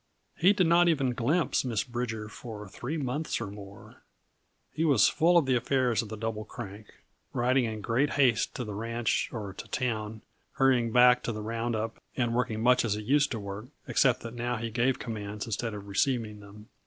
[0.35, 4.01] He did not even glimpse Miss Bridger for three months or more.
[4.73, 6.87] He was full of the affairs of the Double Crank;
[7.33, 11.75] riding in great haste to the ranch or to town, hurrying back to the round
[11.75, 15.45] up and working much as he used to work, except that now he gave commands
[15.45, 16.69] instead of receiving them.